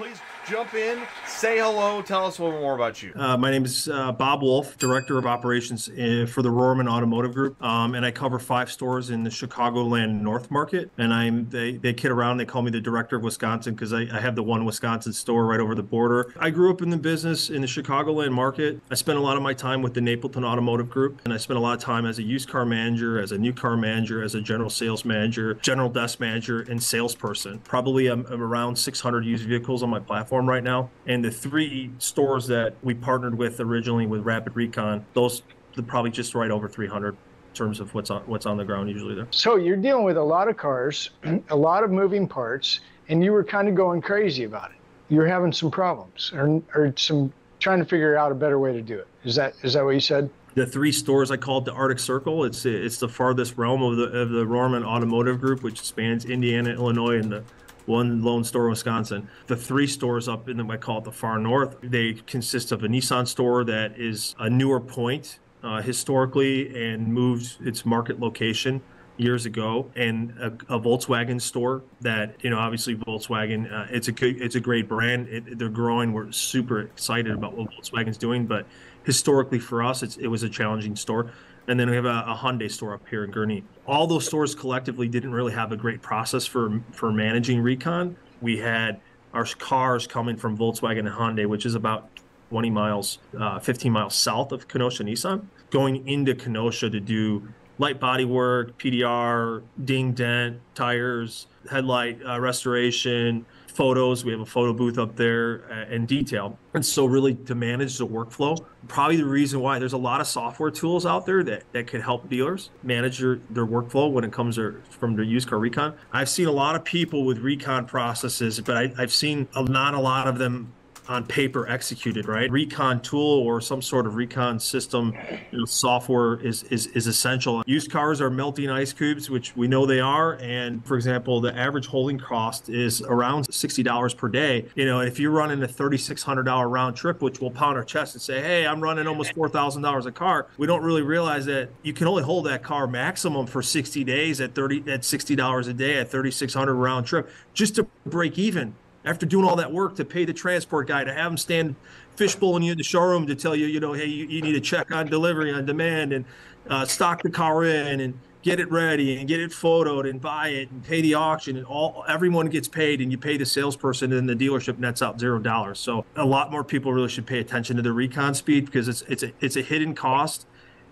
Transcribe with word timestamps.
please 0.00 0.22
jump 0.48 0.74
in, 0.74 1.00
say 1.26 1.58
hello, 1.58 2.02
tell 2.02 2.26
us 2.26 2.38
a 2.38 2.44
little 2.44 2.60
more 2.60 2.74
about 2.74 3.02
you. 3.02 3.12
Uh, 3.14 3.36
my 3.36 3.50
name 3.50 3.64
is 3.64 3.88
uh, 3.88 4.12
Bob 4.12 4.42
Wolf, 4.42 4.76
Director 4.78 5.18
of 5.18 5.26
Operations 5.26 5.88
uh, 5.88 6.26
for 6.28 6.42
the 6.42 6.48
Rohrman 6.48 6.90
Automotive 6.90 7.34
Group, 7.34 7.62
um, 7.62 7.94
and 7.94 8.04
I 8.04 8.10
cover 8.10 8.38
five 8.38 8.70
stores 8.70 9.10
in 9.10 9.22
the 9.22 9.30
Chicagoland 9.30 10.20
North 10.20 10.50
Market. 10.50 10.90
And 10.98 11.12
I'm 11.12 11.48
they 11.50 11.72
they 11.72 11.92
kid 11.92 12.10
around, 12.10 12.38
they 12.38 12.44
call 12.44 12.62
me 12.62 12.70
the 12.70 12.80
Director 12.80 13.16
of 13.16 13.22
Wisconsin 13.22 13.74
because 13.74 13.92
I, 13.92 14.02
I 14.12 14.20
have 14.20 14.34
the 14.34 14.42
one 14.42 14.64
Wisconsin 14.64 15.12
store 15.12 15.46
right 15.46 15.60
over 15.60 15.74
the 15.74 15.82
border. 15.82 16.32
I 16.38 16.50
grew 16.50 16.70
up 16.70 16.82
in 16.82 16.90
the 16.90 16.96
business 16.96 17.50
in 17.50 17.60
the 17.60 17.66
Chicagoland 17.66 18.32
market. 18.32 18.80
I 18.90 18.94
spent 18.94 19.18
a 19.18 19.22
lot 19.22 19.36
of 19.36 19.42
my 19.42 19.54
time 19.54 19.82
with 19.82 19.94
the 19.94 20.00
Napleton 20.00 20.44
Automotive 20.44 20.90
Group, 20.90 21.20
and 21.24 21.32
I 21.32 21.36
spent 21.36 21.58
a 21.58 21.60
lot 21.60 21.74
of 21.74 21.80
time 21.80 22.06
as 22.06 22.18
a 22.18 22.22
used 22.22 22.48
car 22.48 22.64
manager, 22.64 23.20
as 23.20 23.32
a 23.32 23.38
new 23.38 23.52
car 23.52 23.76
manager, 23.76 24.22
as 24.22 24.34
a 24.34 24.40
general 24.40 24.70
sales 24.70 25.04
manager, 25.04 25.54
general 25.54 25.88
desk 25.88 26.20
manager, 26.20 26.62
and 26.62 26.82
salesperson. 26.82 27.58
Probably 27.60 28.08
I'm, 28.08 28.26
I'm 28.26 28.42
around 28.42 28.76
600 28.76 29.24
used 29.24 29.46
vehicles 29.46 29.82
on 29.82 29.90
my 29.90 30.00
platform 30.00 30.29
right 30.30 30.62
now. 30.62 30.90
And 31.06 31.24
the 31.24 31.30
three 31.30 31.90
stores 31.98 32.46
that 32.46 32.74
we 32.82 32.94
partnered 32.94 33.36
with 33.36 33.60
originally 33.60 34.06
with 34.06 34.22
Rapid 34.22 34.56
Recon, 34.56 35.04
those 35.14 35.42
are 35.76 35.82
probably 35.82 36.10
just 36.10 36.34
right 36.34 36.50
over 36.50 36.68
300 36.68 37.14
in 37.14 37.16
terms 37.54 37.80
of 37.80 37.92
what's 37.94 38.10
on 38.10 38.22
what's 38.22 38.46
on 38.46 38.56
the 38.56 38.64
ground 38.64 38.88
usually 38.88 39.14
there. 39.14 39.26
So 39.30 39.56
you're 39.56 39.76
dealing 39.76 40.04
with 40.04 40.16
a 40.16 40.22
lot 40.22 40.48
of 40.48 40.56
cars, 40.56 41.10
a 41.50 41.56
lot 41.56 41.84
of 41.84 41.90
moving 41.90 42.28
parts, 42.28 42.80
and 43.08 43.24
you 43.24 43.32
were 43.32 43.44
kind 43.44 43.68
of 43.68 43.74
going 43.74 44.00
crazy 44.00 44.44
about 44.44 44.70
it. 44.70 44.76
You're 45.08 45.26
having 45.26 45.52
some 45.52 45.70
problems 45.70 46.30
or, 46.32 46.62
or 46.74 46.94
some 46.96 47.32
trying 47.58 47.80
to 47.80 47.84
figure 47.84 48.16
out 48.16 48.30
a 48.30 48.34
better 48.34 48.58
way 48.58 48.72
to 48.72 48.80
do 48.80 48.98
it. 48.98 49.08
Is 49.24 49.34
that 49.34 49.54
is 49.62 49.74
that 49.74 49.84
what 49.84 49.94
you 49.94 50.00
said? 50.00 50.30
the 50.54 50.66
three 50.66 50.92
stores 50.92 51.30
I 51.30 51.36
called 51.36 51.64
the 51.64 51.72
Arctic 51.72 51.98
Circle. 51.98 52.44
It's 52.44 52.64
it's 52.64 52.98
the 52.98 53.08
farthest 53.08 53.56
realm 53.56 53.82
of 53.82 53.96
the 53.96 54.04
of 54.04 54.30
the 54.30 54.44
Rohrman 54.44 54.84
Automotive 54.84 55.40
Group, 55.40 55.62
which 55.62 55.80
spans 55.80 56.24
Indiana, 56.24 56.70
Illinois, 56.70 57.18
and 57.18 57.30
the 57.30 57.44
one 57.86 58.22
lone 58.22 58.44
store 58.44 58.64
in 58.64 58.70
Wisconsin. 58.70 59.28
The 59.46 59.56
three 59.56 59.86
stores 59.86 60.28
up 60.28 60.48
in 60.48 60.56
the, 60.56 60.64
I 60.64 60.76
call 60.76 60.98
it 60.98 61.04
the 61.04 61.12
far 61.12 61.38
north, 61.38 61.76
they 61.82 62.14
consist 62.26 62.72
of 62.72 62.84
a 62.84 62.88
Nissan 62.88 63.26
store 63.26 63.64
that 63.64 63.98
is 63.98 64.34
a 64.38 64.48
newer 64.48 64.80
point 64.80 65.38
uh, 65.62 65.82
historically 65.82 66.92
and 66.92 67.12
moved 67.12 67.56
its 67.60 67.84
market 67.84 68.20
location 68.20 68.80
years 69.16 69.44
ago 69.44 69.90
and 69.96 70.30
a, 70.40 70.46
a, 70.74 70.80
Volkswagen 70.80 71.38
store 71.38 71.82
that 72.00 72.34
you 72.42 72.48
know 72.48 72.58
obviously 72.58 72.96
Volkswagen 72.96 73.70
uh, 73.70 73.86
it's 73.90 74.08
a 74.08 74.14
it's 74.42 74.54
a 74.54 74.60
great 74.60 74.88
brand. 74.88 75.28
It, 75.28 75.58
they're 75.58 75.68
growing. 75.68 76.14
We're 76.14 76.32
super 76.32 76.80
excited 76.80 77.32
about 77.32 77.54
what 77.54 77.70
Volkswagen's 77.70 78.16
doing 78.16 78.46
but 78.46 78.66
historically 79.04 79.58
for 79.58 79.82
us 79.82 80.02
it 80.02 80.28
was 80.28 80.42
a 80.42 80.48
challenging 80.48 80.96
store 80.96 81.32
and 81.70 81.78
then 81.78 81.88
we 81.88 81.94
have 81.94 82.04
a, 82.04 82.24
a, 82.26 82.34
Hyundai 82.34 82.68
store 82.68 82.94
up 82.94 83.08
here 83.08 83.22
in 83.22 83.30
Gurnee. 83.30 83.62
All 83.86 84.08
those 84.08 84.26
stores 84.26 84.56
collectively 84.56 85.06
didn't 85.06 85.32
really 85.32 85.52
have 85.52 85.70
a 85.70 85.76
great 85.76 86.02
process 86.02 86.44
for 86.44 86.80
for 86.90 87.12
managing 87.12 87.60
recon. 87.60 88.16
We 88.40 88.58
had 88.58 89.00
our 89.32 89.44
cars 89.44 90.04
coming 90.08 90.36
from 90.36 90.58
Volkswagen 90.58 91.00
and 91.00 91.08
Hyundai, 91.10 91.46
which 91.46 91.64
is 91.64 91.76
about 91.76 92.08
20 92.48 92.70
miles, 92.70 93.18
uh, 93.38 93.60
15 93.60 93.92
miles 93.92 94.16
south 94.16 94.50
of 94.50 94.66
Kenosha 94.66 95.04
Nissan, 95.04 95.46
going 95.70 96.08
into 96.08 96.34
Kenosha 96.34 96.90
to 96.90 96.98
do 96.98 97.46
light 97.78 98.00
body 98.00 98.24
work, 98.24 98.76
PDR, 98.76 99.62
ding 99.84 100.12
dent, 100.12 100.60
tires, 100.74 101.46
headlight 101.70 102.18
uh, 102.26 102.40
restoration, 102.40 103.46
photos. 103.70 104.24
We 104.24 104.32
have 104.32 104.40
a 104.40 104.46
photo 104.46 104.72
booth 104.72 104.98
up 104.98 105.16
there 105.16 105.64
uh, 105.70 105.94
in 105.94 106.06
detail. 106.06 106.58
And 106.74 106.84
so, 106.84 107.06
really, 107.06 107.34
to 107.34 107.54
manage 107.54 107.98
the 107.98 108.06
workflow, 108.06 108.64
probably 108.88 109.16
the 109.16 109.24
reason 109.24 109.60
why 109.60 109.78
there's 109.78 109.92
a 109.92 109.98
lot 109.98 110.20
of 110.20 110.26
software 110.26 110.70
tools 110.70 111.06
out 111.06 111.26
there 111.26 111.42
that, 111.44 111.64
that 111.72 111.86
can 111.86 112.00
help 112.00 112.28
dealers 112.28 112.70
manage 112.82 113.18
their, 113.18 113.36
their 113.50 113.66
workflow 113.66 114.10
when 114.10 114.24
it 114.24 114.32
comes 114.32 114.56
to, 114.56 114.80
from 114.90 115.16
their 115.16 115.24
used 115.24 115.48
car 115.48 115.58
recon. 115.58 115.94
I've 116.12 116.28
seen 116.28 116.46
a 116.46 116.52
lot 116.52 116.76
of 116.76 116.84
people 116.84 117.24
with 117.24 117.38
recon 117.38 117.86
processes, 117.86 118.60
but 118.60 118.76
I, 118.76 118.92
I've 118.98 119.12
seen 119.12 119.48
not 119.54 119.94
a 119.94 120.00
lot 120.00 120.28
of 120.28 120.38
them 120.38 120.72
on 121.08 121.24
paper 121.24 121.68
executed, 121.68 122.26
right? 122.26 122.50
Recon 122.50 123.00
tool 123.00 123.20
or 123.20 123.60
some 123.60 123.82
sort 123.82 124.06
of 124.06 124.14
recon 124.14 124.58
system 124.58 125.14
you 125.50 125.58
know, 125.58 125.64
software 125.64 126.40
is, 126.40 126.62
is 126.64 126.86
is 126.88 127.06
essential. 127.06 127.62
Used 127.66 127.90
cars 127.90 128.20
are 128.20 128.30
melting 128.30 128.70
ice 128.70 128.92
cubes, 128.92 129.30
which 129.30 129.56
we 129.56 129.68
know 129.68 129.86
they 129.86 130.00
are. 130.00 130.34
And 130.40 130.84
for 130.84 130.96
example, 130.96 131.40
the 131.40 131.56
average 131.56 131.86
holding 131.86 132.18
cost 132.18 132.68
is 132.68 133.02
around 133.02 133.52
sixty 133.52 133.82
dollars 133.82 134.14
per 134.14 134.28
day. 134.28 134.66
You 134.74 134.86
know, 134.86 135.00
if 135.00 135.18
you're 135.18 135.30
running 135.30 135.62
a 135.62 135.68
thirty 135.68 135.98
six 135.98 136.22
hundred 136.22 136.44
dollar 136.44 136.68
round 136.68 136.96
trip, 136.96 137.22
which 137.22 137.40
will 137.40 137.50
pound 137.50 137.76
our 137.76 137.84
chest 137.84 138.14
and 138.14 138.22
say, 138.22 138.40
"Hey, 138.40 138.66
I'm 138.66 138.80
running 138.80 139.06
almost 139.06 139.34
four 139.34 139.48
thousand 139.48 139.82
dollars 139.82 140.06
a 140.06 140.12
car," 140.12 140.48
we 140.58 140.66
don't 140.66 140.82
really 140.82 141.02
realize 141.02 141.46
that 141.46 141.70
you 141.82 141.92
can 141.92 142.06
only 142.06 142.22
hold 142.22 142.46
that 142.46 142.62
car 142.62 142.86
maximum 142.86 143.46
for 143.46 143.62
sixty 143.62 144.04
days 144.04 144.40
at 144.40 144.54
thirty 144.54 144.84
at 144.90 145.04
sixty 145.04 145.34
dollars 145.34 145.68
a 145.68 145.74
day 145.74 145.98
at 145.98 146.10
thirty 146.10 146.30
six 146.30 146.54
hundred 146.54 146.74
round 146.74 147.06
trip 147.06 147.30
just 147.54 147.74
to 147.76 147.86
break 148.06 148.38
even 148.38 148.74
after 149.04 149.26
doing 149.26 149.48
all 149.48 149.56
that 149.56 149.72
work 149.72 149.96
to 149.96 150.04
pay 150.04 150.24
the 150.24 150.32
transport 150.32 150.88
guy 150.88 151.04
to 151.04 151.12
have 151.12 151.32
him 151.32 151.36
stand 151.36 151.74
fishbowling 152.16 152.62
you 152.62 152.72
in 152.72 152.78
the 152.78 152.84
showroom 152.84 153.26
to 153.26 153.34
tell 153.34 153.56
you, 153.56 153.66
you 153.66 153.80
know, 153.80 153.92
hey, 153.92 154.06
you, 154.06 154.26
you 154.26 154.42
need 154.42 154.54
a 154.54 154.60
check 154.60 154.90
on 154.92 155.06
delivery 155.06 155.52
on 155.52 155.64
demand 155.64 156.12
and 156.12 156.24
uh, 156.68 156.84
stock 156.84 157.22
the 157.22 157.30
car 157.30 157.64
in 157.64 158.00
and 158.00 158.18
get 158.42 158.58
it 158.58 158.70
ready 158.70 159.18
and 159.18 159.28
get 159.28 159.40
it 159.40 159.50
photoed 159.50 160.08
and 160.08 160.20
buy 160.20 160.48
it 160.48 160.70
and 160.70 160.82
pay 160.84 161.00
the 161.02 161.14
auction 161.14 161.56
and 161.56 161.66
all 161.66 162.04
everyone 162.08 162.46
gets 162.46 162.68
paid 162.68 163.00
and 163.00 163.10
you 163.12 163.18
pay 163.18 163.36
the 163.36 163.44
salesperson 163.44 164.12
and 164.12 164.28
the 164.28 164.34
dealership 164.34 164.78
nets 164.78 165.02
out 165.02 165.20
zero 165.20 165.38
dollars. 165.38 165.78
So 165.78 166.04
a 166.16 166.24
lot 166.24 166.50
more 166.50 166.64
people 166.64 166.92
really 166.92 167.08
should 167.08 167.26
pay 167.26 167.38
attention 167.38 167.76
to 167.76 167.82
the 167.82 167.92
recon 167.92 168.34
speed 168.34 168.66
because 168.66 168.88
it's 168.88 169.02
it's 169.02 169.22
a 169.22 169.32
it's 169.40 169.56
a 169.56 169.62
hidden 169.62 169.94
cost. 169.94 170.46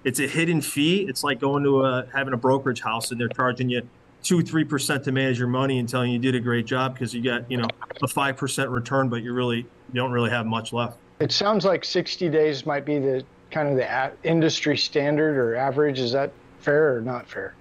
It's 0.04 0.20
a 0.20 0.26
hidden 0.26 0.60
fee. 0.60 1.06
It's 1.08 1.24
like 1.24 1.40
going 1.40 1.64
to 1.64 1.84
a 1.84 2.06
having 2.12 2.34
a 2.34 2.36
brokerage 2.36 2.80
house 2.80 3.10
and 3.10 3.20
they're 3.20 3.28
charging 3.28 3.68
you 3.70 3.82
two 4.22 4.42
three 4.42 4.64
percent 4.64 5.04
to 5.04 5.12
manage 5.12 5.38
your 5.38 5.48
money 5.48 5.78
and 5.78 5.88
telling 5.88 6.10
you 6.10 6.18
did 6.18 6.34
a 6.34 6.40
great 6.40 6.66
job 6.66 6.94
because 6.94 7.14
you 7.14 7.22
got 7.22 7.50
you 7.50 7.56
know 7.56 7.68
a 8.02 8.08
five 8.08 8.36
percent 8.36 8.70
return, 8.70 9.08
but 9.08 9.22
you 9.22 9.32
really 9.32 9.58
you 9.58 9.94
don't 9.94 10.12
really 10.12 10.30
have 10.30 10.46
much 10.46 10.72
left. 10.72 10.98
It 11.20 11.32
sounds 11.32 11.64
like 11.64 11.84
sixty 11.84 12.28
days 12.28 12.66
might 12.66 12.84
be 12.84 12.98
the 12.98 13.24
kind 13.50 13.68
of 13.68 13.76
the 13.76 14.12
industry 14.28 14.76
standard 14.76 15.36
or 15.36 15.56
average. 15.56 15.98
Is 15.98 16.12
that 16.12 16.32
fair 16.60 16.96
or 16.96 17.00
not 17.00 17.28
fair? 17.28 17.54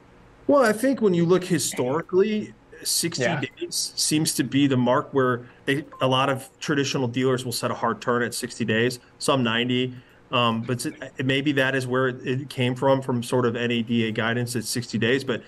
Well, 0.47 0.63
I 0.63 0.71
think 0.71 1.01
when 1.01 1.13
you 1.13 1.25
look 1.25 1.43
historically, 1.43 2.53
60 2.83 3.21
yeah. 3.21 3.41
days 3.41 3.93
seems 3.95 4.33
to 4.35 4.43
be 4.43 4.67
the 4.67 4.77
mark 4.77 5.13
where 5.13 5.45
they, 5.65 5.85
a 6.01 6.07
lot 6.07 6.29
of 6.29 6.49
traditional 6.59 7.07
dealers 7.07 7.43
will 7.43 7.51
set 7.51 7.71
a 7.71 7.73
hard 7.73 8.01
turn 8.01 8.23
at 8.23 8.33
60 8.33 8.63
days, 8.65 8.99
some 9.19 9.43
90. 9.43 9.93
Um, 10.31 10.61
but 10.61 10.85
maybe 11.23 11.51
that 11.53 11.75
is 11.75 11.87
where 11.87 12.09
it 12.09 12.49
came 12.49 12.75
from, 12.75 13.01
from 13.01 13.23
sort 13.23 13.45
of 13.45 13.53
NADA 13.53 14.11
guidance 14.11 14.55
at 14.55 14.65
60 14.65 14.97
days. 14.97 15.23
But 15.23 15.41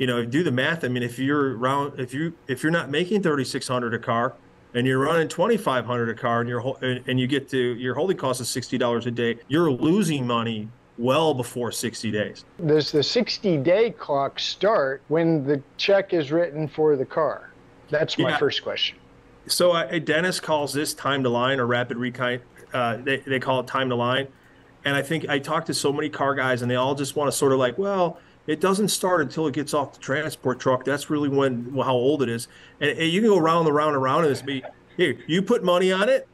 you 0.00 0.06
know, 0.06 0.24
do 0.24 0.42
the 0.42 0.50
math. 0.50 0.82
I 0.82 0.88
mean, 0.88 1.02
if 1.02 1.18
you're 1.18 1.58
around, 1.58 2.00
if 2.00 2.14
you 2.14 2.32
if 2.48 2.62
you're 2.62 2.72
not 2.72 2.90
making 2.90 3.22
3,600 3.22 3.94
a 3.94 3.98
car, 3.98 4.34
and 4.72 4.86
you're 4.86 4.98
running 4.98 5.28
2,500 5.28 6.08
a 6.08 6.14
car, 6.14 6.40
and 6.40 6.48
you're 6.48 6.74
and 7.06 7.20
you 7.20 7.26
get 7.26 7.48
to 7.50 7.74
your 7.74 7.94
holding 7.94 8.16
cost 8.16 8.40
is 8.40 8.48
60 8.48 8.78
dollars 8.78 9.06
a 9.06 9.10
day, 9.10 9.38
you're 9.48 9.70
losing 9.70 10.26
money 10.26 10.68
well 10.96 11.34
before 11.34 11.70
60 11.70 12.10
days. 12.10 12.44
Does 12.66 12.90
the 12.90 13.02
60 13.02 13.58
day 13.58 13.90
clock 13.90 14.38
start 14.40 15.02
when 15.08 15.44
the 15.44 15.62
check 15.76 16.14
is 16.14 16.32
written 16.32 16.66
for 16.66 16.96
the 16.96 17.06
car? 17.06 17.50
That's 17.90 18.16
my 18.18 18.30
yeah. 18.30 18.38
first 18.38 18.62
question. 18.62 18.96
So 19.46 19.72
uh, 19.72 19.98
Dennis 19.98 20.40
calls 20.40 20.72
this 20.72 20.94
time 20.94 21.22
to 21.24 21.28
line 21.28 21.60
or 21.60 21.66
rapid 21.66 21.98
recon. 21.98 22.40
Uh, 22.72 22.98
they, 22.98 23.18
they 23.18 23.40
call 23.40 23.60
it 23.60 23.66
time 23.66 23.88
to 23.90 23.96
line. 23.96 24.28
And 24.84 24.96
I 24.96 25.02
think 25.02 25.28
I 25.28 25.38
talked 25.38 25.66
to 25.66 25.74
so 25.74 25.92
many 25.92 26.08
car 26.08 26.34
guys 26.34 26.62
and 26.62 26.70
they 26.70 26.76
all 26.76 26.94
just 26.94 27.16
want 27.16 27.30
to 27.30 27.36
sort 27.36 27.52
of 27.52 27.58
like, 27.58 27.76
well, 27.76 28.18
it 28.46 28.60
doesn't 28.60 28.88
start 28.88 29.20
until 29.20 29.46
it 29.46 29.54
gets 29.54 29.74
off 29.74 29.94
the 29.94 30.00
transport 30.00 30.60
truck. 30.60 30.84
That's 30.84 31.10
really 31.10 31.28
when 31.28 31.74
well, 31.74 31.86
how 31.86 31.94
old 31.94 32.22
it 32.22 32.28
is. 32.28 32.48
And, 32.80 32.90
and 32.90 33.10
you 33.10 33.20
can 33.20 33.30
go 33.30 33.38
round 33.38 33.66
and 33.66 33.76
round 33.76 33.94
and 33.94 34.02
round 34.02 34.24
and 34.24 34.34
this 34.34 34.42
be 34.42 34.62
here. 34.96 35.18
You 35.26 35.42
put 35.42 35.62
money 35.62 35.92
on 35.92 36.08
it, 36.08 36.26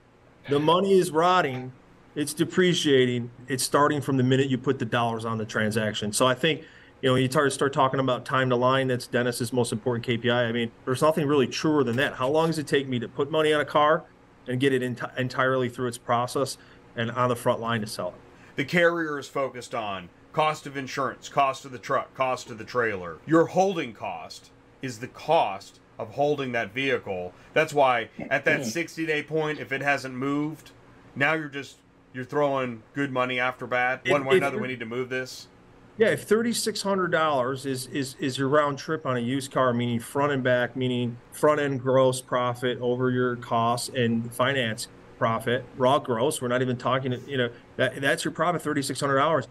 the 0.48 0.60
money 0.60 0.98
is 0.98 1.10
rotting, 1.10 1.72
it's 2.14 2.32
depreciating. 2.32 3.30
It's 3.48 3.62
starting 3.62 4.00
from 4.00 4.16
the 4.16 4.22
minute 4.22 4.48
you 4.48 4.58
put 4.58 4.78
the 4.78 4.84
dollars 4.84 5.24
on 5.24 5.38
the 5.38 5.44
transaction. 5.44 6.12
So 6.12 6.26
I 6.26 6.34
think 6.34 6.64
you 7.02 7.10
know, 7.10 7.16
you 7.16 7.28
start 7.50 7.72
talking 7.72 8.00
about 8.00 8.24
time 8.24 8.48
to 8.48 8.56
line. 8.56 8.88
That's 8.88 9.06
Dennis's 9.06 9.52
most 9.52 9.70
important 9.70 10.06
KPI. 10.06 10.48
I 10.48 10.52
mean, 10.52 10.72
there's 10.86 11.02
nothing 11.02 11.26
really 11.26 11.46
truer 11.46 11.84
than 11.84 11.96
that. 11.96 12.14
How 12.14 12.28
long 12.28 12.48
does 12.48 12.58
it 12.58 12.66
take 12.66 12.88
me 12.88 12.98
to 12.98 13.08
put 13.08 13.30
money 13.30 13.52
on 13.52 13.60
a 13.60 13.66
car 13.66 14.04
and 14.48 14.58
get 14.58 14.72
it 14.72 14.82
enti- 14.82 15.16
entirely 15.18 15.68
through 15.68 15.88
its 15.88 15.98
process 15.98 16.56
and 16.96 17.10
on 17.10 17.28
the 17.28 17.36
front 17.36 17.60
line 17.60 17.82
to 17.82 17.86
sell 17.86 18.08
it? 18.08 18.14
The 18.56 18.64
carrier 18.64 19.18
is 19.18 19.28
focused 19.28 19.74
on 19.74 20.08
cost 20.36 20.66
of 20.66 20.76
insurance, 20.76 21.30
cost 21.30 21.64
of 21.64 21.72
the 21.72 21.78
truck, 21.78 22.12
cost 22.12 22.50
of 22.50 22.58
the 22.58 22.64
trailer. 22.64 23.16
Your 23.24 23.46
holding 23.46 23.94
cost 23.94 24.50
is 24.82 24.98
the 24.98 25.08
cost 25.08 25.80
of 25.98 26.10
holding 26.10 26.52
that 26.52 26.74
vehicle. 26.74 27.32
That's 27.54 27.72
why 27.72 28.10
at 28.28 28.44
that 28.44 28.60
mm-hmm. 28.60 28.68
60 28.68 29.06
day 29.06 29.22
point, 29.22 29.58
if 29.58 29.72
it 29.72 29.80
hasn't 29.80 30.14
moved, 30.14 30.72
now 31.14 31.32
you're 31.32 31.48
just 31.48 31.76
you're 32.12 32.26
throwing 32.26 32.82
good 32.92 33.10
money 33.12 33.40
after 33.40 33.66
bad. 33.66 34.00
One 34.06 34.26
way 34.26 34.34
or 34.34 34.36
another, 34.36 34.60
we 34.60 34.68
need 34.68 34.80
to 34.80 34.86
move 34.86 35.08
this. 35.08 35.48
Yeah, 35.96 36.08
if 36.08 36.24
thirty 36.24 36.52
six 36.52 36.82
hundred 36.82 37.12
dollars 37.12 37.64
is 37.64 37.86
is 37.86 38.14
is 38.20 38.36
your 38.36 38.48
round 38.48 38.76
trip 38.76 39.06
on 39.06 39.16
a 39.16 39.20
used 39.20 39.50
car, 39.50 39.72
meaning 39.72 40.00
front 40.00 40.32
and 40.32 40.44
back, 40.44 40.76
meaning 40.76 41.16
front 41.32 41.62
end 41.62 41.80
gross 41.80 42.20
profit 42.20 42.78
over 42.82 43.10
your 43.10 43.36
costs 43.36 43.88
and 43.88 44.30
finance 44.34 44.88
profit, 45.16 45.64
raw 45.78 45.98
gross. 45.98 46.42
We're 46.42 46.48
not 46.48 46.60
even 46.60 46.76
talking. 46.76 47.18
You 47.26 47.38
know 47.38 47.50
that 47.76 48.02
that's 48.02 48.22
your 48.22 48.32
profit, 48.32 48.60
thirty 48.60 48.82
six 48.82 49.00
hundred 49.00 49.16
dollars 49.16 49.48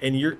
and 0.00 0.18
you're 0.18 0.38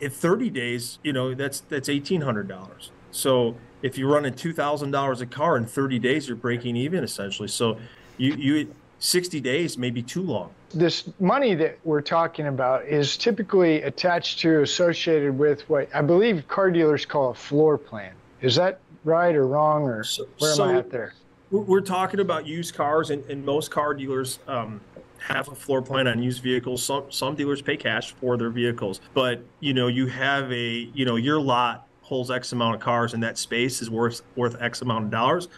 in 0.00 0.10
30 0.10 0.50
days, 0.50 0.98
you 1.02 1.12
know, 1.12 1.34
that's 1.34 1.60
that's 1.60 1.88
$1,800. 1.88 2.90
So 3.10 3.56
if 3.82 3.96
you're 3.96 4.10
running 4.10 4.34
$2,000 4.34 5.20
a 5.20 5.26
car 5.26 5.56
in 5.56 5.66
30 5.66 5.98
days, 5.98 6.28
you're 6.28 6.36
breaking 6.36 6.76
even 6.76 7.04
essentially. 7.04 7.48
So 7.48 7.78
You 8.18 8.34
you 8.34 8.74
60 8.98 9.40
days 9.40 9.78
may 9.78 9.90
be 9.90 10.02
too 10.02 10.22
long. 10.22 10.50
This 10.74 11.08
money 11.20 11.54
that 11.54 11.78
we're 11.84 12.02
talking 12.02 12.48
about 12.48 12.84
is 12.84 13.16
typically 13.16 13.82
attached 13.82 14.40
to, 14.40 14.62
associated 14.62 15.38
with 15.38 15.68
what 15.70 15.88
I 15.94 16.02
believe 16.02 16.46
car 16.48 16.70
dealers 16.70 17.06
call 17.06 17.30
a 17.30 17.34
floor 17.34 17.78
plan. 17.78 18.12
Is 18.42 18.56
that 18.56 18.80
right 19.04 19.34
or 19.34 19.46
wrong, 19.46 19.84
or 19.84 20.02
so, 20.04 20.26
where 20.38 20.50
am 20.50 20.56
so 20.56 20.64
I 20.64 20.76
at 20.76 20.90
there? 20.90 21.14
We're 21.50 21.80
talking 21.80 22.20
about 22.20 22.46
used 22.46 22.74
cars, 22.74 23.10
and, 23.10 23.24
and 23.30 23.44
most 23.46 23.70
car 23.70 23.94
dealers 23.94 24.40
um, 24.48 24.80
have 25.18 25.48
a 25.48 25.54
floor 25.54 25.82
plan 25.82 26.06
on 26.06 26.22
used 26.22 26.42
vehicles. 26.42 26.82
Some 26.82 27.10
some 27.10 27.34
dealers 27.34 27.62
pay 27.62 27.76
cash 27.76 28.12
for 28.12 28.36
their 28.36 28.50
vehicles, 28.50 29.00
but 29.14 29.42
you 29.60 29.74
know 29.74 29.88
you 29.88 30.06
have 30.06 30.50
a 30.52 30.90
you 30.94 31.04
know 31.04 31.16
your 31.16 31.40
lot 31.40 31.86
holds 32.02 32.30
X 32.30 32.52
amount 32.52 32.74
of 32.74 32.80
cars, 32.80 33.14
and 33.14 33.22
that 33.22 33.38
space 33.38 33.82
is 33.82 33.90
worth 33.90 34.22
worth 34.36 34.56
X 34.60 34.82
amount 34.82 35.06
of 35.06 35.10
dollars. 35.10 35.48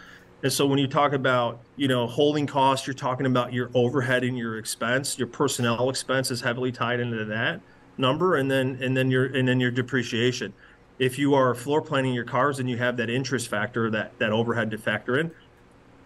And 0.43 0.51
so 0.51 0.65
when 0.65 0.79
you 0.79 0.87
talk 0.87 1.13
about, 1.13 1.61
you 1.75 1.87
know, 1.87 2.07
holding 2.07 2.47
costs, 2.47 2.87
you're 2.87 2.95
talking 2.95 3.27
about 3.27 3.53
your 3.53 3.69
overhead 3.75 4.23
and 4.23 4.35
your 4.35 4.57
expense. 4.57 5.19
Your 5.19 5.27
personnel 5.27 5.89
expense 5.89 6.31
is 6.31 6.41
heavily 6.41 6.71
tied 6.71 6.99
into 6.99 7.23
that 7.25 7.61
number, 7.97 8.35
and 8.35 8.49
then 8.49 8.77
and 8.81 8.95
then 8.97 9.11
your 9.11 9.25
and 9.25 9.47
then 9.47 9.59
your 9.59 9.71
depreciation. 9.71 10.53
If 10.99 11.17
you 11.17 11.33
are 11.33 11.53
floor 11.55 11.81
planning 11.81 12.13
your 12.13 12.25
cars 12.25 12.59
and 12.59 12.69
you 12.69 12.77
have 12.77 12.97
that 12.97 13.09
interest 13.09 13.47
factor, 13.47 13.89
that 13.91 14.17
that 14.19 14.31
overhead 14.31 14.71
to 14.71 14.77
factor 14.77 15.19
in, 15.19 15.31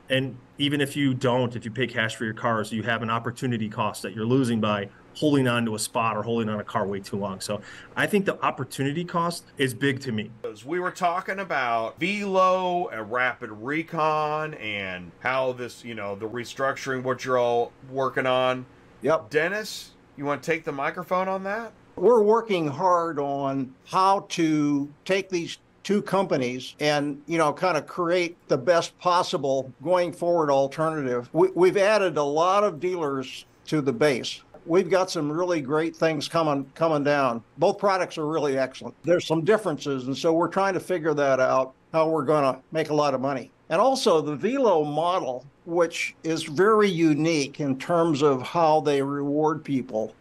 and 0.10 0.38
even 0.58 0.82
if 0.82 0.96
you 0.96 1.14
don't, 1.14 1.56
if 1.56 1.66
you 1.66 1.72
pay 1.72 1.88
cash 1.88 2.16
for 2.16 2.26
your 2.26 2.34
cars, 2.34 2.72
you 2.72 2.84
have 2.84 3.02
an 3.02 3.10
opportunity 3.10 3.70
cost 3.70 4.02
that 4.04 4.14
you're 4.14 4.26
losing 4.26 4.62
by 4.62 4.90
holding 5.16 5.48
on 5.48 5.66
to 5.66 5.76
a 5.76 5.80
spot 5.80 6.18
or 6.18 6.24
holding 6.24 6.50
on 6.50 6.60
a 6.60 6.64
car 6.64 6.86
way 6.86 7.00
too 7.00 7.18
long. 7.18 7.40
So 7.40 7.62
I 7.96 8.06
think 8.06 8.26
the 8.26 8.42
opportunity 8.44 9.06
cost 9.06 9.46
is 9.58 9.74
big 9.74 10.00
to 10.02 10.12
me. 10.12 10.32
As 10.44 10.66
We 10.66 10.80
were 10.80 10.92
talking 10.92 11.40
about 11.40 12.00
Vehlo 12.00 12.92
and 12.92 13.12
Rapid 13.12 13.52
Recon 13.52 14.54
and 14.56 15.12
how 15.20 15.54
this, 15.54 15.84
you 15.84 15.96
know, 15.96 16.16
the 16.16 16.28
restructuring, 16.28 17.04
what 17.04 17.24
you're 17.26 17.38
all 17.38 17.72
working 17.90 18.26
on. 18.26 18.66
Yep. 19.02 19.30
Dennis, 19.30 19.92
you 20.18 20.26
want 20.26 20.44
to 20.44 20.52
take 20.52 20.64
the 20.64 20.72
microphone 20.72 21.28
on 21.28 21.44
that? 21.44 21.72
We're 21.96 22.24
working 22.24 22.68
hard 22.68 23.20
on 23.20 23.74
how 23.86 24.26
to 24.30 24.92
take 25.06 25.30
these 25.30 25.58
two 25.86 26.02
companies 26.02 26.76
and 26.82 27.22
you 27.28 27.38
know 27.38 27.54
kind 27.54 27.78
of 27.78 27.88
create 27.88 28.36
the 28.50 28.58
best 28.58 28.98
possible 29.00 29.72
going 29.82 30.12
forward 30.12 30.50
alternative 30.50 31.30
we, 31.32 31.70
have 31.70 31.78
added 31.78 32.18
a 32.18 32.24
lot 32.24 32.66
of 32.66 32.80
dealers 32.82 33.46
to 33.66 33.80
the 33.80 33.94
base 33.94 34.42
we've 34.66 34.90
got 34.90 35.10
some 35.10 35.32
really 35.32 35.62
great 35.62 35.96
things 35.96 36.28
coming 36.28 36.70
coming 36.76 37.04
down. 37.04 37.44
Both 37.58 37.78
products 37.78 38.18
are 38.18 38.26
really 38.26 38.58
excellent. 38.58 38.96
There's 39.04 39.26
some 39.26 39.44
differences, 39.44 40.08
and 40.08 40.18
so 40.18 40.34
we're 40.34 40.48
trying 40.48 40.74
to 40.74 40.80
figure 40.80 41.14
that 41.14 41.40
out 41.40 41.74
how 41.94 42.10
we're 42.10 42.26
going 42.26 42.54
to 42.54 42.60
make 42.72 42.90
a 42.90 42.94
lot 42.94 43.14
of 43.14 43.22
money. 43.22 43.52
And 43.70 43.80
also 43.82 44.22
the 44.22 44.36
Vehlo 44.36 44.86
model, 44.86 45.46
which 45.66 46.16
is 46.24 46.44
very 46.44 46.90
unique 46.90 47.60
in 47.60 47.78
terms 47.78 48.22
of 48.22 48.42
how 48.42 48.82
they 48.82 49.02
reward 49.02 49.64
people 49.64 50.14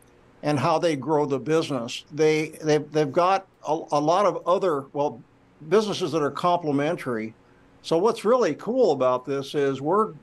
and 0.42 0.58
how 0.58 0.78
they 0.78 0.96
grow 0.96 1.26
the 1.26 1.38
business. 1.38 2.04
They 2.12 2.50
they've, 2.62 2.90
they've 2.92 3.12
got 3.12 3.46
a, 3.66 3.72
a 3.92 4.00
lot 4.00 4.26
of 4.26 4.46
other 4.46 4.84
well 4.92 5.22
businesses 5.68 6.12
that 6.12 6.22
are 6.22 6.30
complementary. 6.30 7.34
So 7.82 7.98
what's 7.98 8.24
really 8.24 8.54
cool 8.54 8.92
about 8.92 9.24
this 9.26 9.54
is 9.54 9.80
we're 9.80 10.14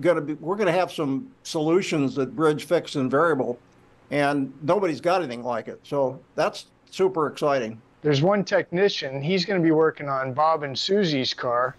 going 0.00 0.16
to 0.16 0.22
be 0.22 0.34
we're 0.34 0.56
going 0.56 0.66
to 0.66 0.72
have 0.72 0.92
some 0.92 1.30
solutions 1.42 2.14
that 2.14 2.36
bridge 2.36 2.64
fixed 2.64 2.96
and 2.96 3.10
variable 3.10 3.58
and 4.10 4.52
nobody's 4.62 5.00
got 5.00 5.22
anything 5.22 5.42
like 5.42 5.68
it. 5.68 5.80
So 5.82 6.20
that's 6.34 6.66
super 6.90 7.26
exciting. 7.26 7.80
There's 8.00 8.22
one 8.22 8.44
technician, 8.44 9.20
he's 9.20 9.44
going 9.44 9.60
to 9.60 9.64
be 9.64 9.72
working 9.72 10.08
on 10.08 10.32
Bob 10.32 10.62
and 10.62 10.78
Susie's 10.78 11.34
car, 11.34 11.74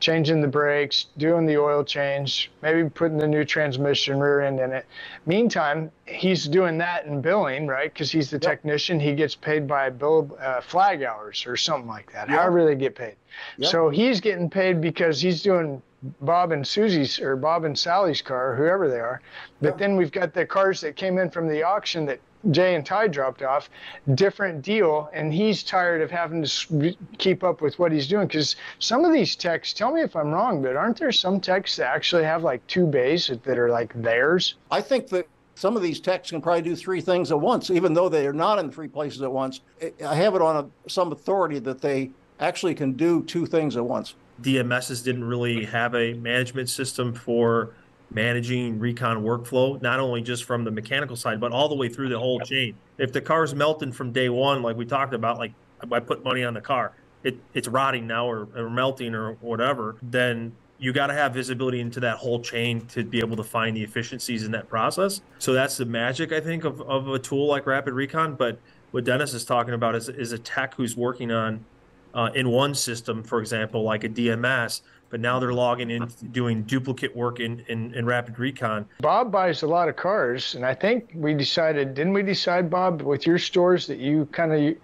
changing 0.00 0.40
the 0.40 0.48
brakes, 0.48 1.06
doing 1.16 1.46
the 1.46 1.56
oil 1.56 1.84
change, 1.84 2.50
maybe 2.62 2.88
putting 2.88 3.16
the 3.16 3.26
new 3.26 3.44
transmission 3.44 4.18
rear 4.20 4.42
end 4.42 4.60
in 4.60 4.72
it. 4.72 4.86
Meantime, 5.26 5.90
he's 6.06 6.46
doing 6.46 6.78
that 6.78 7.06
in 7.06 7.20
billing, 7.20 7.66
right? 7.66 7.92
Because 7.92 8.10
he's 8.10 8.30
the 8.30 8.36
yep. 8.36 8.42
technician. 8.42 9.00
He 9.00 9.14
gets 9.14 9.34
paid 9.34 9.66
by 9.66 9.90
bill 9.90 10.36
uh, 10.40 10.60
flag 10.60 11.02
hours 11.02 11.46
or 11.46 11.56
something 11.56 11.88
like 11.88 12.12
that, 12.12 12.28
yep. 12.28 12.38
however 12.38 12.64
they 12.64 12.74
get 12.74 12.94
paid. 12.94 13.16
Yep. 13.58 13.70
So 13.70 13.88
he's 13.88 14.20
getting 14.20 14.50
paid 14.50 14.80
because 14.80 15.20
he's 15.20 15.42
doing 15.42 15.80
Bob 16.20 16.52
and 16.52 16.66
Susie's 16.66 17.18
or 17.18 17.36
Bob 17.36 17.64
and 17.64 17.78
Sally's 17.78 18.20
car, 18.20 18.54
whoever 18.56 18.88
they 18.88 19.00
are. 19.00 19.22
But 19.60 19.78
then 19.78 19.96
we've 19.96 20.12
got 20.12 20.34
the 20.34 20.44
cars 20.44 20.80
that 20.82 20.96
came 20.96 21.18
in 21.18 21.30
from 21.30 21.48
the 21.48 21.62
auction 21.62 22.04
that 22.06 22.20
Jay 22.50 22.74
and 22.74 22.84
Ty 22.84 23.08
dropped 23.08 23.42
off. 23.42 23.70
Different 24.14 24.62
deal, 24.62 25.10
and 25.12 25.32
he's 25.32 25.62
tired 25.62 26.02
of 26.02 26.10
having 26.10 26.44
to 26.44 26.96
keep 27.18 27.42
up 27.42 27.60
with 27.60 27.78
what 27.78 27.92
he's 27.92 28.06
doing 28.06 28.26
because 28.26 28.56
some 28.78 29.04
of 29.04 29.12
these 29.12 29.36
techs. 29.36 29.72
Tell 29.72 29.92
me 29.92 30.02
if 30.02 30.14
I'm 30.16 30.30
wrong, 30.30 30.62
but 30.62 30.76
aren't 30.76 30.98
there 30.98 31.12
some 31.12 31.40
techs 31.40 31.76
that 31.76 31.86
actually 31.86 32.24
have 32.24 32.42
like 32.42 32.66
two 32.66 32.86
bays 32.86 33.28
that 33.28 33.58
are 33.58 33.70
like 33.70 33.92
theirs? 34.02 34.54
I 34.70 34.80
think 34.80 35.08
that 35.08 35.26
some 35.54 35.76
of 35.76 35.82
these 35.82 36.00
techs 36.00 36.30
can 36.30 36.40
probably 36.40 36.62
do 36.62 36.76
three 36.76 37.00
things 37.00 37.30
at 37.30 37.40
once, 37.40 37.70
even 37.70 37.94
though 37.94 38.08
they 38.08 38.26
are 38.26 38.32
not 38.32 38.58
in 38.58 38.70
three 38.70 38.88
places 38.88 39.22
at 39.22 39.32
once. 39.32 39.60
I 40.04 40.14
have 40.14 40.34
it 40.34 40.42
on 40.42 40.56
a, 40.56 40.90
some 40.90 41.12
authority 41.12 41.58
that 41.60 41.80
they 41.80 42.10
actually 42.40 42.74
can 42.74 42.92
do 42.92 43.22
two 43.22 43.46
things 43.46 43.76
at 43.76 43.84
once. 43.84 44.14
DMSs 44.42 45.04
didn't 45.04 45.24
really 45.24 45.64
have 45.64 45.94
a 45.94 46.14
management 46.14 46.68
system 46.68 47.14
for 47.14 47.70
managing 48.10 48.78
recon 48.78 49.22
workflow, 49.22 49.80
not 49.82 50.00
only 50.00 50.22
just 50.22 50.44
from 50.44 50.64
the 50.64 50.70
mechanical 50.70 51.16
side, 51.16 51.40
but 51.40 51.52
all 51.52 51.68
the 51.68 51.74
way 51.74 51.88
through 51.88 52.08
the 52.08 52.18
whole 52.18 52.40
chain. 52.40 52.74
If 52.98 53.12
the 53.12 53.20
car's 53.20 53.54
melting 53.54 53.92
from 53.92 54.12
day 54.12 54.28
one, 54.28 54.62
like 54.62 54.76
we 54.76 54.86
talked 54.86 55.14
about, 55.14 55.38
like 55.38 55.52
I 55.90 56.00
put 56.00 56.24
money 56.24 56.44
on 56.44 56.54
the 56.54 56.60
car, 56.60 56.92
it, 57.22 57.36
it's 57.54 57.68
rotting 57.68 58.06
now 58.06 58.28
or, 58.28 58.48
or 58.54 58.70
melting 58.70 59.14
or 59.14 59.32
whatever, 59.40 59.96
then 60.02 60.52
you 60.78 60.92
got 60.92 61.06
to 61.06 61.14
have 61.14 61.32
visibility 61.32 61.80
into 61.80 62.00
that 62.00 62.16
whole 62.16 62.40
chain 62.40 62.84
to 62.88 63.04
be 63.04 63.18
able 63.18 63.36
to 63.36 63.44
find 63.44 63.76
the 63.76 63.82
efficiencies 63.82 64.44
in 64.44 64.52
that 64.52 64.68
process. 64.68 65.22
So 65.38 65.52
that's 65.52 65.76
the 65.76 65.86
magic, 65.86 66.32
I 66.32 66.40
think, 66.40 66.64
of, 66.64 66.80
of 66.82 67.08
a 67.08 67.18
tool 67.18 67.46
like 67.46 67.66
Rapid 67.66 67.94
Recon. 67.94 68.34
But 68.34 68.58
what 68.90 69.04
Dennis 69.04 69.34
is 69.34 69.44
talking 69.44 69.74
about 69.74 69.94
is, 69.94 70.08
is 70.08 70.32
a 70.32 70.38
tech 70.38 70.74
who's 70.74 70.96
working 70.96 71.30
on 71.30 71.64
uh, 72.14 72.30
in 72.34 72.48
one 72.48 72.74
system, 72.74 73.22
for 73.22 73.40
example, 73.40 73.82
like 73.82 74.04
a 74.04 74.08
DMS, 74.08 74.82
but 75.10 75.20
now 75.20 75.38
they're 75.38 75.52
logging 75.52 75.90
in 75.90 76.08
doing 76.32 76.62
duplicate 76.62 77.14
work 77.14 77.40
in, 77.40 77.64
in, 77.68 77.92
in, 77.94 78.06
Rapid 78.06 78.38
Recon. 78.38 78.86
Bob 79.00 79.30
buys 79.30 79.62
a 79.62 79.66
lot 79.66 79.88
of 79.88 79.96
cars, 79.96 80.54
and 80.54 80.64
I 80.64 80.74
think 80.74 81.10
we 81.14 81.34
decided, 81.34 81.94
didn't 81.94 82.12
we 82.12 82.22
decide, 82.22 82.70
Bob, 82.70 83.02
with 83.02 83.26
your 83.26 83.38
stores 83.38 83.86
that 83.88 83.98
you 83.98 84.26
kind 84.32 84.52
of 84.52 84.60
you, 84.60 84.80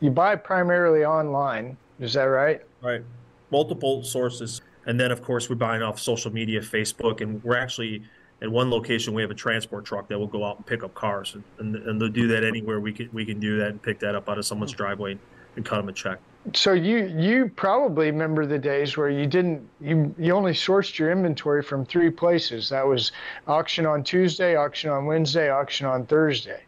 you 0.00 0.10
buy 0.10 0.36
primarily 0.36 1.04
online? 1.04 1.76
Is 2.00 2.12
that 2.14 2.24
right? 2.24 2.60
Right, 2.82 3.02
multiple 3.50 4.02
sources, 4.02 4.60
and 4.86 5.00
then 5.00 5.10
of 5.10 5.22
course 5.22 5.48
we're 5.48 5.56
buying 5.56 5.82
off 5.82 5.98
social 5.98 6.32
media, 6.32 6.60
Facebook, 6.60 7.20
and 7.20 7.42
we're 7.42 7.56
actually 7.56 8.02
at 8.42 8.50
one 8.50 8.70
location 8.70 9.14
we 9.14 9.22
have 9.22 9.30
a 9.30 9.34
transport 9.34 9.84
truck 9.84 10.08
that 10.08 10.18
will 10.18 10.26
go 10.26 10.44
out 10.44 10.56
and 10.56 10.66
pick 10.66 10.82
up 10.84 10.94
cars, 10.94 11.34
and, 11.34 11.44
and, 11.58 11.88
and 11.88 12.00
they'll 12.00 12.08
do 12.08 12.28
that 12.28 12.44
anywhere 12.44 12.80
we 12.80 12.92
can 12.92 13.08
we 13.12 13.24
can 13.24 13.40
do 13.40 13.58
that 13.58 13.68
and 13.68 13.82
pick 13.82 13.98
that 14.00 14.14
up 14.14 14.28
out 14.28 14.36
of 14.36 14.44
someone's 14.44 14.72
driveway 14.72 15.16
and 15.56 15.64
cut 15.64 15.76
them 15.76 15.88
a 15.88 15.92
check 15.92 16.18
so 16.54 16.72
you 16.72 17.06
you 17.06 17.50
probably 17.56 18.10
remember 18.10 18.46
the 18.46 18.58
days 18.58 18.96
where 18.96 19.10
you 19.10 19.26
didn't 19.26 19.68
you 19.80 20.14
you 20.18 20.32
only 20.32 20.52
sourced 20.52 20.98
your 20.98 21.10
inventory 21.10 21.62
from 21.62 21.84
three 21.84 22.10
places. 22.10 22.68
That 22.68 22.86
was 22.86 23.12
auction 23.46 23.86
on 23.86 24.04
Tuesday, 24.04 24.54
auction 24.54 24.90
on 24.90 25.06
Wednesday, 25.06 25.50
auction 25.50 25.86
on 25.86 26.06
Thursday. 26.06 26.60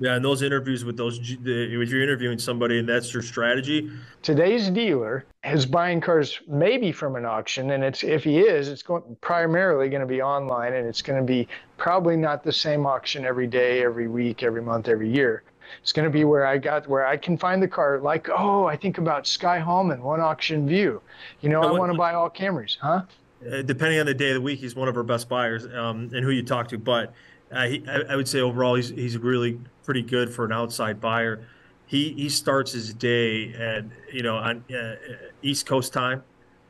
Yeah, 0.00 0.16
and 0.16 0.24
those 0.24 0.42
interviews 0.42 0.84
with 0.84 0.96
those, 0.96 1.20
if 1.20 1.38
you're 1.44 2.02
interviewing 2.02 2.38
somebody 2.38 2.80
and 2.80 2.88
that's 2.88 3.14
your 3.14 3.22
strategy. 3.22 3.88
Today's 4.22 4.68
dealer 4.68 5.26
is 5.44 5.64
buying 5.64 6.00
cars 6.00 6.40
maybe 6.48 6.90
from 6.90 7.14
an 7.14 7.24
auction, 7.24 7.70
and 7.70 7.84
it's 7.84 8.02
if 8.02 8.24
he 8.24 8.40
is, 8.40 8.66
it's 8.66 8.82
going 8.82 9.16
primarily 9.20 9.88
going 9.88 10.00
to 10.00 10.06
be 10.06 10.20
online, 10.20 10.72
and 10.72 10.88
it's 10.88 11.02
going 11.02 11.20
to 11.20 11.24
be 11.24 11.46
probably 11.76 12.16
not 12.16 12.42
the 12.42 12.52
same 12.52 12.84
auction 12.84 13.24
every 13.24 13.46
day, 13.46 13.84
every 13.84 14.08
week, 14.08 14.42
every 14.42 14.62
month, 14.62 14.88
every 14.88 15.08
year. 15.08 15.44
It's 15.80 15.92
going 15.92 16.04
to 16.04 16.10
be 16.10 16.24
where 16.24 16.46
I 16.46 16.58
got 16.58 16.86
where 16.88 17.06
I 17.06 17.16
can 17.16 17.36
find 17.36 17.62
the 17.62 17.68
car. 17.68 17.98
Like, 17.98 18.28
oh, 18.28 18.66
I 18.66 18.76
think 18.76 18.98
about 18.98 19.26
Sky 19.26 19.58
Hallman, 19.58 20.02
one 20.02 20.20
auction 20.20 20.66
view. 20.66 21.00
You 21.40 21.48
know, 21.48 21.62
I 21.62 21.70
want 21.70 21.92
to 21.92 21.98
buy 21.98 22.14
all 22.14 22.28
Camrys, 22.30 22.76
huh? 22.80 23.02
Uh, 23.50 23.62
depending 23.62 23.98
on 23.98 24.06
the 24.06 24.14
day 24.14 24.30
of 24.30 24.34
the 24.34 24.40
week, 24.40 24.60
he's 24.60 24.76
one 24.76 24.88
of 24.88 24.96
our 24.96 25.02
best 25.02 25.28
buyers, 25.28 25.66
um, 25.66 26.10
and 26.14 26.24
who 26.24 26.30
you 26.30 26.42
talk 26.42 26.68
to. 26.68 26.78
But 26.78 27.12
uh, 27.50 27.66
he, 27.66 27.84
I, 27.88 28.02
I, 28.10 28.16
would 28.16 28.28
say 28.28 28.40
overall, 28.40 28.74
he's 28.74 28.90
he's 28.90 29.18
really 29.18 29.58
pretty 29.84 30.02
good 30.02 30.30
for 30.30 30.44
an 30.44 30.52
outside 30.52 31.00
buyer. 31.00 31.40
He 31.86 32.12
he 32.12 32.28
starts 32.28 32.72
his 32.72 32.94
day 32.94 33.52
at 33.54 33.84
you 34.12 34.22
know 34.22 34.36
on 34.36 34.64
uh, 34.74 34.96
East 35.42 35.66
Coast 35.66 35.92
time, 35.92 36.22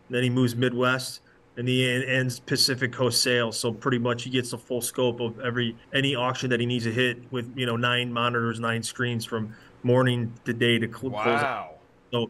then 0.08 0.22
he 0.22 0.30
moves 0.30 0.56
Midwest 0.56 1.20
and 1.56 1.68
the 1.68 2.06
ends 2.06 2.40
Pacific 2.40 2.92
Coast 2.92 3.22
sales. 3.22 3.58
So 3.58 3.72
pretty 3.72 3.98
much 3.98 4.24
he 4.24 4.30
gets 4.30 4.50
the 4.50 4.58
full 4.58 4.80
scope 4.80 5.20
of 5.20 5.38
every 5.40 5.76
any 5.92 6.14
auction 6.14 6.50
that 6.50 6.60
he 6.60 6.66
needs 6.66 6.84
to 6.84 6.92
hit 6.92 7.18
with 7.30 7.52
you 7.56 7.66
know 7.66 7.76
nine 7.76 8.12
monitors, 8.12 8.60
nine 8.60 8.82
screens 8.82 9.24
from 9.24 9.54
morning 9.82 10.32
to 10.44 10.52
day 10.52 10.78
to 10.78 10.88
cl- 10.88 11.12
wow. 11.12 11.22
close. 11.22 11.42
Out. 11.42 11.76
So 12.12 12.22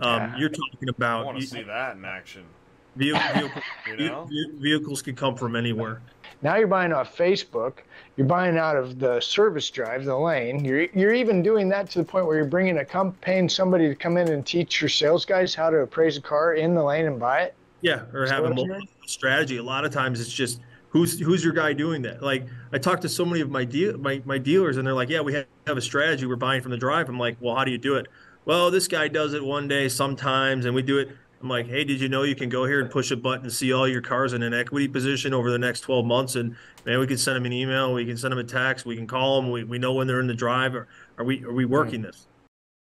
um, 0.00 0.22
yeah. 0.22 0.36
you're 0.38 0.48
talking 0.48 0.88
about. 0.88 1.22
I 1.22 1.26
want 1.26 1.40
to 1.40 1.46
see 1.46 1.62
that 1.62 1.96
in 1.96 2.04
action. 2.04 2.44
Vehicle, 2.96 3.20
vehicle, 3.34 3.62
you 3.98 4.08
know? 4.08 4.28
Vehicles 4.60 5.02
can 5.02 5.14
come 5.14 5.36
from 5.36 5.54
anywhere. 5.54 6.00
Now 6.42 6.56
you're 6.56 6.68
buying 6.68 6.92
off 6.92 7.16
Facebook. 7.16 7.78
You're 8.16 8.26
buying 8.26 8.56
out 8.58 8.76
of 8.76 8.98
the 8.98 9.20
service 9.20 9.70
drive, 9.70 10.04
the 10.04 10.16
lane. 10.16 10.64
You're 10.64 10.84
you're 10.94 11.14
even 11.14 11.42
doing 11.42 11.68
that 11.70 11.90
to 11.90 11.98
the 11.98 12.04
point 12.04 12.26
where 12.26 12.36
you're 12.36 12.46
bringing 12.46 12.78
a 12.78 12.84
comp, 12.84 13.20
paying 13.20 13.48
somebody 13.48 13.88
to 13.88 13.94
come 13.94 14.16
in 14.16 14.28
and 14.28 14.46
teach 14.46 14.80
your 14.80 14.88
sales 14.88 15.24
guys 15.24 15.54
how 15.54 15.70
to 15.70 15.78
appraise 15.78 16.16
a 16.16 16.20
car 16.20 16.54
in 16.54 16.74
the 16.74 16.82
lane 16.82 17.06
and 17.06 17.18
buy 17.18 17.42
it. 17.42 17.54
Yeah, 17.80 18.02
or 18.12 18.26
have 18.26 18.44
a 18.44 18.80
strategy. 19.06 19.56
A 19.56 19.62
lot 19.62 19.84
of 19.84 19.92
times 19.92 20.20
it's 20.20 20.32
just 20.32 20.60
who's 20.90 21.18
who's 21.18 21.44
your 21.44 21.52
guy 21.52 21.72
doing 21.72 22.02
that? 22.02 22.22
Like 22.22 22.46
I 22.72 22.78
talked 22.78 23.02
to 23.02 23.08
so 23.08 23.24
many 23.24 23.40
of 23.40 23.50
my 23.50 23.64
deal 23.64 23.96
my, 23.98 24.22
my 24.24 24.38
dealers 24.38 24.76
and 24.76 24.86
they're 24.86 24.94
like, 24.94 25.08
yeah, 25.08 25.20
we 25.20 25.34
have 25.34 25.46
a 25.76 25.80
strategy. 25.80 26.26
We're 26.26 26.36
buying 26.36 26.62
from 26.62 26.70
the 26.70 26.76
drive. 26.76 27.08
I'm 27.08 27.18
like, 27.18 27.36
well, 27.40 27.54
how 27.54 27.64
do 27.64 27.70
you 27.70 27.78
do 27.78 27.96
it? 27.96 28.06
Well, 28.44 28.70
this 28.70 28.88
guy 28.88 29.08
does 29.08 29.34
it 29.34 29.44
one 29.44 29.68
day 29.68 29.88
sometimes, 29.88 30.64
and 30.64 30.74
we 30.74 30.82
do 30.82 30.98
it. 30.98 31.10
I'm 31.40 31.48
like, 31.48 31.68
hey, 31.68 31.84
did 31.84 32.00
you 32.00 32.08
know 32.08 32.22
you 32.22 32.34
can 32.34 32.48
go 32.48 32.64
here 32.64 32.80
and 32.80 32.90
push 32.90 33.10
a 33.10 33.16
button 33.16 33.44
and 33.44 33.52
see 33.52 33.72
all 33.72 33.86
your 33.86 34.00
cars 34.00 34.32
in 34.32 34.42
an 34.42 34.54
equity 34.54 34.88
position 34.88 35.32
over 35.32 35.50
the 35.50 35.58
next 35.58 35.80
12 35.80 36.04
months? 36.04 36.34
And 36.34 36.56
man, 36.84 36.98
we 36.98 37.06
can 37.06 37.18
send 37.18 37.36
them 37.36 37.44
an 37.44 37.52
email, 37.52 37.92
we 37.92 38.06
can 38.06 38.16
send 38.16 38.32
them 38.32 38.38
a 38.38 38.44
text, 38.44 38.86
we 38.86 38.96
can 38.96 39.06
call 39.06 39.40
them, 39.40 39.50
we, 39.50 39.64
we 39.64 39.78
know 39.78 39.92
when 39.92 40.06
they're 40.06 40.18
in 40.18 40.26
the 40.26 40.34
drive. 40.34 40.74
Are, 40.74 40.88
are 41.18 41.24
we 41.24 41.44
are 41.44 41.52
we 41.52 41.64
working 41.64 42.02
this? 42.02 42.27